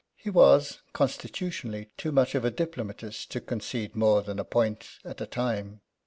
He 0.15 0.31
was, 0.31 0.79
constitutionally, 0.93 1.91
too 1.95 2.11
much 2.11 2.33
of 2.33 2.43
a 2.43 2.49
diplomatist 2.49 3.29
to 3.33 3.39
concede 3.39 3.95
more 3.95 4.23
than 4.23 4.39
a 4.39 4.43
point 4.43 4.89
at 5.05 5.21
a 5.21 5.27
time. 5.27 5.81